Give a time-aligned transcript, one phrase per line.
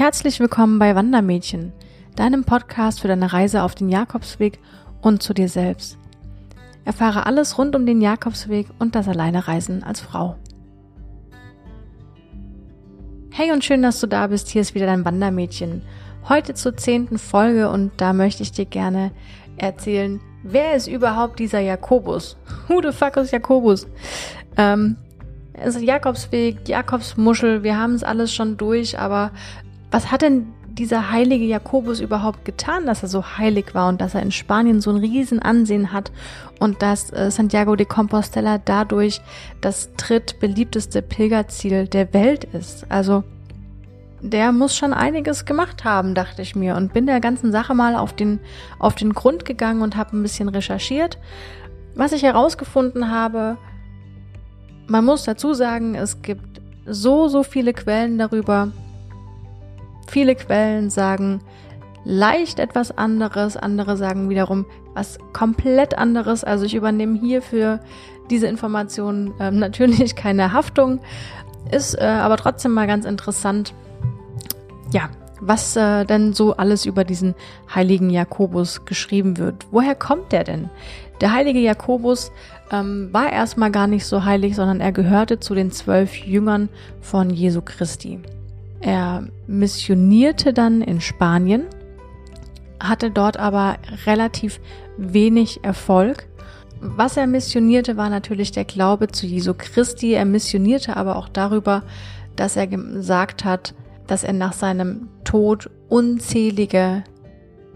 [0.00, 1.74] Herzlich willkommen bei Wandermädchen,
[2.16, 4.58] deinem Podcast für deine Reise auf den Jakobsweg
[5.02, 5.98] und zu dir selbst.
[6.86, 10.36] Erfahre alles rund um den Jakobsweg und das Alleinereisen als Frau.
[13.30, 14.48] Hey und schön, dass du da bist.
[14.48, 15.82] Hier ist wieder dein Wandermädchen.
[16.30, 19.10] Heute zur zehnten Folge und da möchte ich dir gerne
[19.58, 22.38] erzählen, wer ist überhaupt dieser Jakobus?
[22.68, 23.86] Who the fuck ist Jakobus?
[24.56, 24.96] Ähm,
[25.52, 29.32] es ist Jakobsweg, Jakobsmuschel, wir haben es alles schon durch, aber
[29.90, 34.14] was hat denn dieser heilige Jakobus überhaupt getan, dass er so heilig war und dass
[34.14, 36.12] er in Spanien so ein Riesenansehen hat
[36.58, 39.20] und dass äh, Santiago de Compostela dadurch
[39.60, 42.86] das drittbeliebteste Pilgerziel der Welt ist?
[42.88, 43.24] Also
[44.22, 47.96] der muss schon einiges gemacht haben, dachte ich mir und bin der ganzen Sache mal
[47.96, 48.38] auf den,
[48.78, 51.18] auf den Grund gegangen und habe ein bisschen recherchiert.
[51.94, 53.56] Was ich herausgefunden habe,
[54.86, 58.68] man muss dazu sagen, es gibt so, so viele Quellen darüber.
[60.10, 61.40] Viele Quellen sagen
[62.04, 66.42] leicht etwas anderes, andere sagen wiederum was komplett anderes.
[66.42, 67.78] Also ich übernehme hier für
[68.28, 70.98] diese Informationen äh, natürlich keine Haftung.
[71.70, 73.72] Ist äh, aber trotzdem mal ganz interessant,
[74.92, 77.36] ja, was äh, denn so alles über diesen
[77.72, 79.68] heiligen Jakobus geschrieben wird.
[79.70, 80.70] Woher kommt der denn?
[81.20, 82.32] Der heilige Jakobus
[82.72, 86.68] ähm, war erstmal gar nicht so heilig, sondern er gehörte zu den zwölf Jüngern
[87.00, 88.18] von Jesu Christi.
[88.80, 91.66] Er missionierte dann in Spanien,
[92.80, 94.60] hatte dort aber relativ
[94.96, 96.26] wenig Erfolg.
[96.80, 100.12] Was er missionierte, war natürlich der Glaube zu Jesu Christi.
[100.12, 101.82] Er missionierte aber auch darüber,
[102.36, 103.74] dass er gesagt hat,
[104.06, 107.04] dass er nach seinem Tod unzählige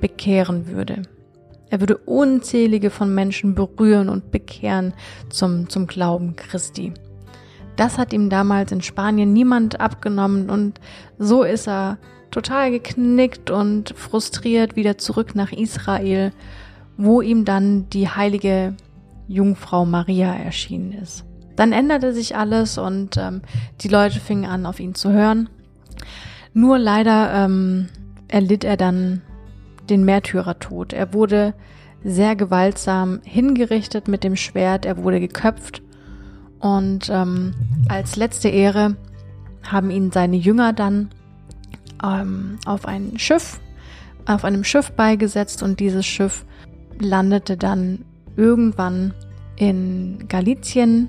[0.00, 1.02] bekehren würde.
[1.68, 4.94] Er würde unzählige von Menschen berühren und bekehren
[5.30, 6.92] zum, zum Glauben Christi.
[7.76, 10.80] Das hat ihm damals in Spanien niemand abgenommen und
[11.18, 11.98] so ist er
[12.30, 16.32] total geknickt und frustriert wieder zurück nach Israel,
[16.96, 18.74] wo ihm dann die heilige
[19.28, 21.24] Jungfrau Maria erschienen ist.
[21.56, 23.42] Dann änderte sich alles und ähm,
[23.80, 25.48] die Leute fingen an, auf ihn zu hören
[26.54, 27.88] nur leider ähm,
[28.28, 29.22] erlitt er dann
[29.88, 30.92] den Märtyrertod.
[30.92, 31.54] Er wurde
[32.04, 35.82] sehr gewaltsam hingerichtet mit dem Schwert, er wurde geköpft
[36.62, 37.54] und ähm,
[37.88, 38.96] als letzte Ehre
[39.64, 41.10] haben ihn seine Jünger dann
[42.02, 43.60] ähm, auf ein Schiff,
[44.26, 46.44] auf einem Schiff beigesetzt und dieses Schiff
[47.00, 48.04] landete dann
[48.36, 49.12] irgendwann
[49.56, 51.08] in Galizien.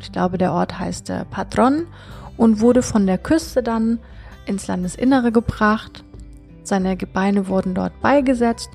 [0.00, 1.86] Ich glaube, der Ort heißt äh, Patron
[2.36, 3.98] und wurde von der Küste dann
[4.44, 6.04] ins Landesinnere gebracht.
[6.62, 8.70] Seine Gebeine wurden dort beigesetzt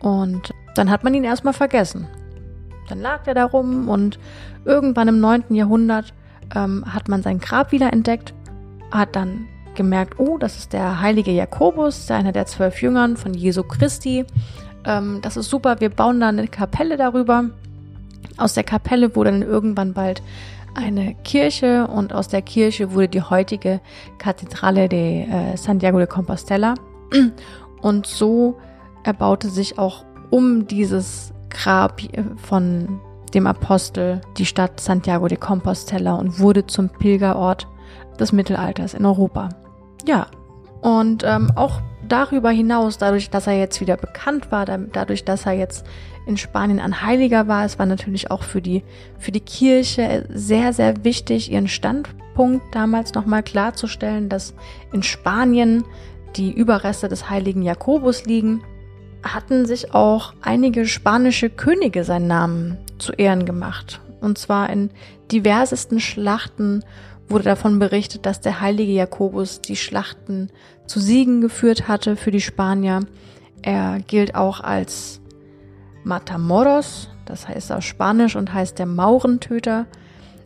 [0.00, 2.06] und dann hat man ihn erstmal vergessen.
[2.90, 4.18] Dann lag er da rum und
[4.64, 5.54] irgendwann im 9.
[5.54, 6.12] Jahrhundert
[6.54, 8.34] ähm, hat man sein Grab wieder entdeckt,
[8.90, 13.62] hat dann gemerkt, oh, das ist der heilige Jakobus, einer der zwölf Jüngern von Jesu
[13.62, 14.24] Christi.
[14.84, 17.44] Ähm, das ist super, wir bauen da eine Kapelle darüber.
[18.36, 20.22] Aus der Kapelle wurde dann irgendwann bald
[20.74, 23.80] eine Kirche und aus der Kirche wurde die heutige
[24.18, 26.74] Kathedrale de äh, Santiago de Compostela.
[27.80, 28.58] Und so
[29.04, 32.00] erbaute sich auch um dieses Grab
[32.36, 33.00] von
[33.34, 37.68] dem Apostel die Stadt Santiago de Compostela und wurde zum Pilgerort
[38.18, 39.50] des Mittelalters in Europa.
[40.06, 40.26] Ja,
[40.80, 45.52] und ähm, auch darüber hinaus, dadurch, dass er jetzt wieder bekannt war, dadurch, dass er
[45.52, 45.86] jetzt
[46.26, 48.82] in Spanien ein Heiliger war, es war natürlich auch für die,
[49.18, 54.54] für die Kirche sehr, sehr wichtig, ihren Standpunkt damals nochmal klarzustellen, dass
[54.92, 55.84] in Spanien
[56.36, 58.62] die Überreste des heiligen Jakobus liegen,
[59.22, 64.00] hatten sich auch einige spanische Könige seinen Namen zu Ehren gemacht.
[64.20, 64.90] Und zwar in
[65.30, 66.84] diversesten Schlachten
[67.28, 70.50] wurde davon berichtet, dass der heilige Jakobus die Schlachten
[70.86, 73.00] zu Siegen geführt hatte für die Spanier.
[73.62, 75.20] Er gilt auch als
[76.02, 79.86] Matamoros, das heißt auf Spanisch und heißt der Maurentöter.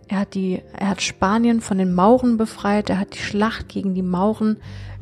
[0.08, 3.94] Er hat, die, er hat Spanien von den Mauren befreit, er hat die Schlacht gegen
[3.94, 4.58] die Mauren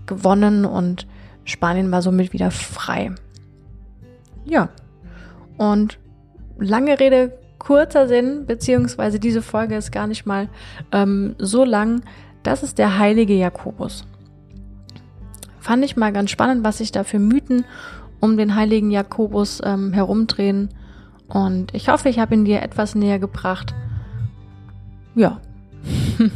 [0.06, 1.08] gewonnen und
[1.44, 3.12] Spanien war somit wieder frei.
[4.44, 4.68] Ja,
[5.56, 5.98] und
[6.58, 10.48] lange Rede, kurzer Sinn, beziehungsweise diese Folge ist gar nicht mal
[10.90, 12.02] ähm, so lang.
[12.42, 14.04] Das ist der heilige Jakobus.
[15.60, 17.64] Fand ich mal ganz spannend, was sich da für Mythen
[18.18, 20.70] um den heiligen Jakobus ähm, herumdrehen.
[21.28, 23.74] Und ich hoffe, ich habe ihn dir etwas näher gebracht.
[25.14, 25.40] Ja.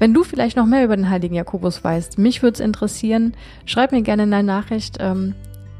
[0.00, 3.34] Wenn du vielleicht noch mehr über den heiligen Jakobus weißt, mich würde es interessieren,
[3.64, 4.96] schreib mir gerne eine Nachricht.
[4.98, 5.34] Ähm,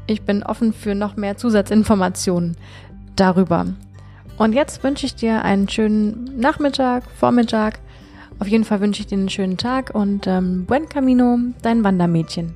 [0.07, 2.57] ich bin offen für noch mehr Zusatzinformationen
[3.15, 3.65] darüber.
[4.37, 7.79] Und jetzt wünsche ich dir einen schönen Nachmittag, Vormittag,
[8.39, 12.55] Auf jeden Fall wünsche ich dir einen schönen Tag und ähm, buen camino, dein Wandermädchen.